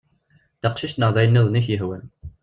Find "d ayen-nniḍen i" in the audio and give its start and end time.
1.11-1.59